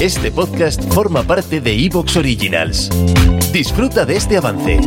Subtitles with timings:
[0.00, 2.90] Este podcast forma parte de Evox Originals.
[3.50, 4.78] Disfruta de este avance.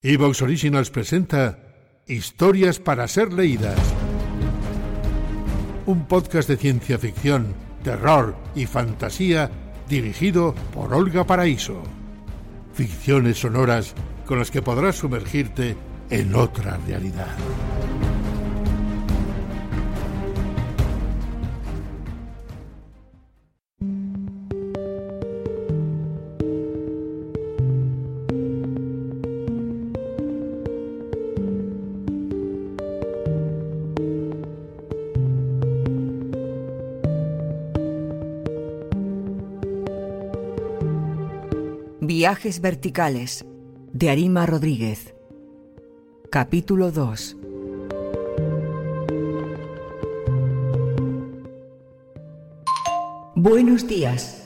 [0.00, 1.58] Evox Originals presenta
[2.06, 3.76] Historias para ser leídas.
[5.86, 9.50] Un podcast de ciencia ficción, terror y fantasía
[9.88, 11.82] dirigido por Olga Paraíso.
[12.72, 13.96] Ficciones sonoras
[14.26, 15.76] con las que podrás sumergirte
[16.08, 17.36] en otra realidad.
[42.08, 43.44] Viajes verticales
[43.92, 45.14] de Arima Rodríguez.
[46.30, 47.36] Capítulo 2.
[53.34, 54.42] Buenos días.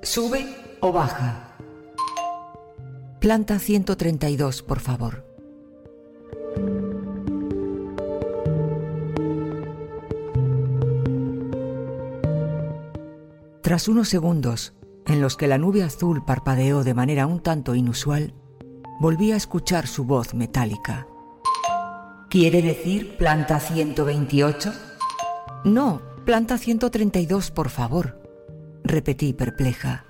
[0.00, 0.46] ¿Sube
[0.80, 1.54] o baja?
[3.20, 5.26] Planta 132, por favor.
[13.60, 14.72] Tras unos segundos,
[15.06, 18.34] en los que la nube azul parpadeó de manera un tanto inusual,
[19.00, 21.06] volví a escuchar su voz metálica.
[22.30, 24.72] ¿Quiere decir planta 128?
[25.64, 28.20] No, planta 132, por favor,
[28.82, 30.04] repetí perpleja.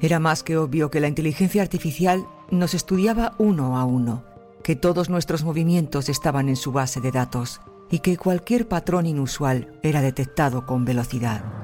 [0.00, 4.24] Era más que obvio que la inteligencia artificial nos estudiaba uno a uno,
[4.62, 9.78] que todos nuestros movimientos estaban en su base de datos y que cualquier patrón inusual
[9.82, 11.63] era detectado con velocidad.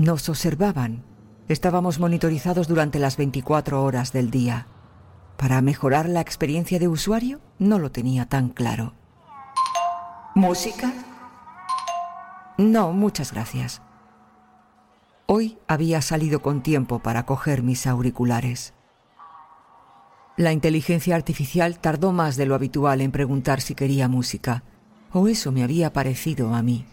[0.00, 1.04] Nos observaban.
[1.46, 4.66] Estábamos monitorizados durante las 24 horas del día.
[5.36, 8.94] Para mejorar la experiencia de usuario, no lo tenía tan claro.
[10.34, 10.94] ¿Música?
[12.56, 13.82] No, muchas gracias.
[15.26, 18.72] Hoy había salido con tiempo para coger mis auriculares.
[20.38, 24.64] La inteligencia artificial tardó más de lo habitual en preguntar si quería música,
[25.12, 26.86] o eso me había parecido a mí.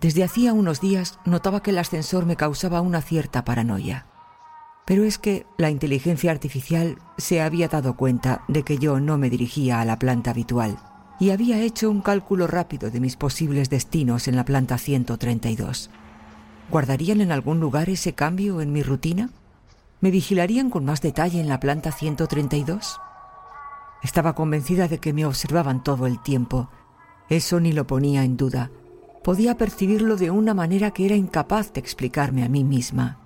[0.00, 4.06] Desde hacía unos días notaba que el ascensor me causaba una cierta paranoia.
[4.84, 9.30] Pero es que la inteligencia artificial se había dado cuenta de que yo no me
[9.30, 10.78] dirigía a la planta habitual
[11.18, 15.90] y había hecho un cálculo rápido de mis posibles destinos en la planta 132.
[16.70, 19.30] ¿Guardarían en algún lugar ese cambio en mi rutina?
[20.00, 23.00] ¿Me vigilarían con más detalle en la planta 132?
[24.02, 26.68] Estaba convencida de que me observaban todo el tiempo.
[27.30, 28.70] Eso ni lo ponía en duda
[29.26, 33.18] podía percibirlo de una manera que era incapaz de explicarme a mí misma.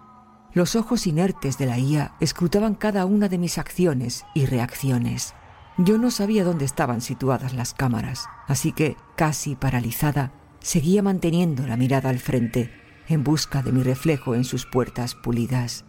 [0.54, 5.34] Los ojos inertes de la IA escrutaban cada una de mis acciones y reacciones.
[5.76, 11.76] Yo no sabía dónde estaban situadas las cámaras, así que, casi paralizada, seguía manteniendo la
[11.76, 12.70] mirada al frente,
[13.06, 15.84] en busca de mi reflejo en sus puertas pulidas.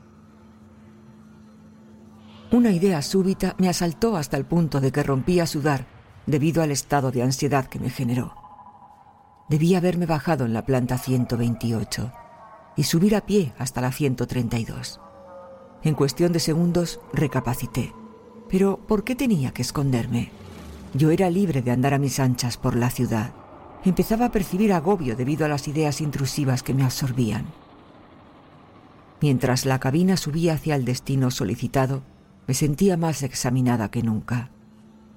[2.51, 5.87] Una idea súbita me asaltó hasta el punto de que rompí a sudar
[6.25, 8.40] debido al estado de ansiedad que me generó.
[9.51, 12.09] Debía haberme bajado en la planta 128
[12.77, 15.01] y subir a pie hasta la 132.
[15.83, 17.93] En cuestión de segundos recapacité.
[18.47, 20.31] Pero ¿por qué tenía que esconderme?
[20.93, 23.33] Yo era libre de andar a mis anchas por la ciudad.
[23.83, 27.47] Empezaba a percibir agobio debido a las ideas intrusivas que me absorbían.
[29.19, 32.03] Mientras la cabina subía hacia el destino solicitado,
[32.47, 34.49] me sentía más examinada que nunca.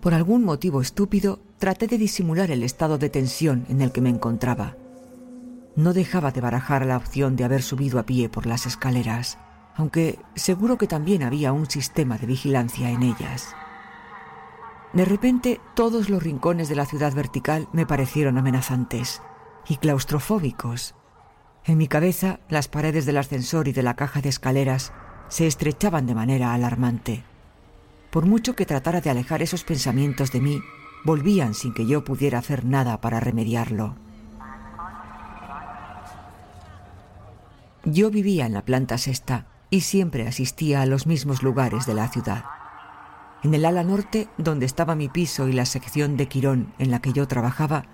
[0.00, 4.10] Por algún motivo estúpido, traté de disimular el estado de tensión en el que me
[4.10, 4.76] encontraba.
[5.76, 9.38] No dejaba de barajar la opción de haber subido a pie por las escaleras,
[9.76, 13.54] aunque seguro que también había un sistema de vigilancia en ellas.
[14.92, 19.20] De repente, todos los rincones de la ciudad vertical me parecieron amenazantes
[19.68, 20.94] y claustrofóbicos.
[21.64, 24.92] En mi cabeza, las paredes del ascensor y de la caja de escaleras
[25.28, 27.24] se estrechaban de manera alarmante.
[28.10, 30.60] Por mucho que tratara de alejar esos pensamientos de mí,
[31.04, 33.96] volvían sin que yo pudiera hacer nada para remediarlo.
[37.84, 42.08] Yo vivía en la planta sexta y siempre asistía a los mismos lugares de la
[42.08, 42.44] ciudad.
[43.42, 47.00] En el ala norte, donde estaba mi piso y la sección de Quirón en la
[47.00, 47.84] que yo trabajaba,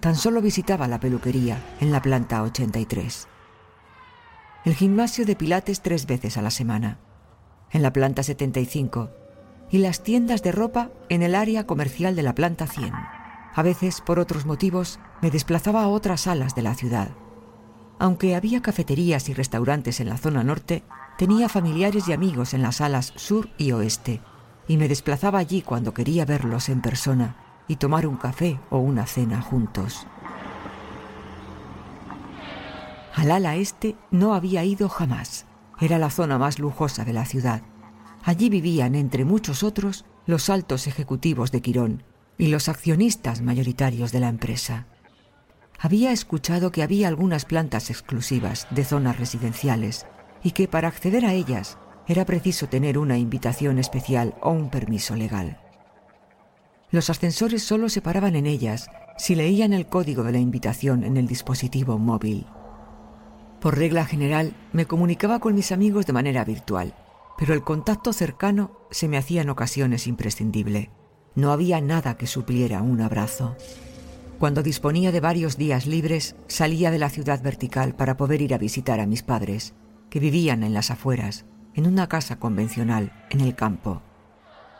[0.00, 3.28] tan solo visitaba la peluquería en la planta 83.
[4.64, 6.98] El gimnasio de Pilates tres veces a la semana,
[7.70, 9.10] en la planta 75,
[9.70, 12.92] y las tiendas de ropa en el área comercial de la planta 100.
[13.54, 17.10] A veces, por otros motivos, me desplazaba a otras salas de la ciudad.
[17.98, 20.84] Aunque había cafeterías y restaurantes en la zona norte,
[21.16, 24.20] tenía familiares y amigos en las salas sur y oeste,
[24.68, 27.36] y me desplazaba allí cuando quería verlos en persona
[27.66, 30.06] y tomar un café o una cena juntos.
[33.14, 35.46] Al ala este no había ido jamás.
[35.80, 37.62] Era la zona más lujosa de la ciudad.
[38.22, 42.02] Allí vivían, entre muchos otros, los altos ejecutivos de Quirón
[42.36, 44.86] y los accionistas mayoritarios de la empresa.
[45.78, 50.06] Había escuchado que había algunas plantas exclusivas de zonas residenciales
[50.42, 55.14] y que para acceder a ellas era preciso tener una invitación especial o un permiso
[55.14, 55.60] legal.
[56.90, 61.16] Los ascensores solo se paraban en ellas si leían el código de la invitación en
[61.16, 62.46] el dispositivo móvil.
[63.60, 66.94] Por regla general, me comunicaba con mis amigos de manera virtual,
[67.38, 70.90] pero el contacto cercano se me hacía en ocasiones imprescindible.
[71.36, 73.56] No había nada que supliera un abrazo.
[74.40, 78.58] Cuando disponía de varios días libres, salía de la ciudad vertical para poder ir a
[78.58, 79.74] visitar a mis padres,
[80.10, 84.02] que vivían en las afueras, en una casa convencional, en el campo.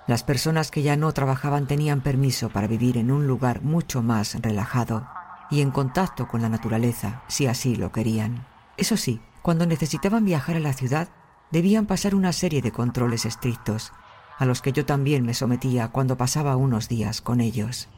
[0.09, 4.35] Las personas que ya no trabajaban tenían permiso para vivir en un lugar mucho más
[4.41, 5.07] relajado
[5.51, 8.47] y en contacto con la naturaleza, si así lo querían.
[8.77, 11.09] Eso sí, cuando necesitaban viajar a la ciudad,
[11.51, 13.93] debían pasar una serie de controles estrictos,
[14.39, 17.89] a los que yo también me sometía cuando pasaba unos días con ellos.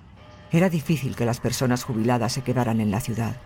[0.50, 3.36] Era difícil que las personas jubiladas se quedaran en la ciudad.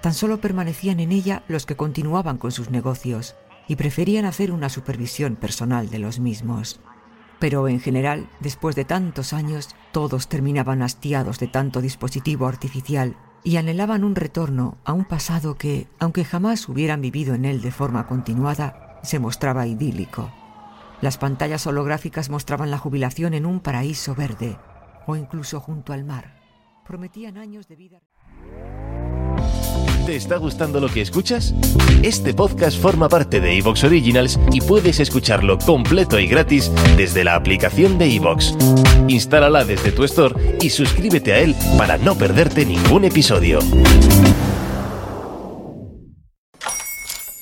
[0.00, 3.36] Tan solo permanecían en ella los que continuaban con sus negocios
[3.68, 6.80] y preferían hacer una supervisión personal de los mismos.
[7.38, 13.56] Pero en general, después de tantos años, todos terminaban hastiados de tanto dispositivo artificial y
[13.56, 18.06] anhelaban un retorno a un pasado que, aunque jamás hubieran vivido en él de forma
[18.06, 20.30] continuada, se mostraba idílico.
[21.00, 24.56] Las pantallas holográficas mostraban la jubilación en un paraíso verde
[25.06, 26.36] o incluso junto al mar.
[26.86, 28.00] Prometían años de vida.
[30.06, 31.54] ¿Te está gustando lo que escuchas?
[32.02, 37.36] Este podcast forma parte de Evox Originals y puedes escucharlo completo y gratis desde la
[37.36, 38.56] aplicación de Evox.
[39.06, 43.60] Instálala desde tu store y suscríbete a él para no perderte ningún episodio.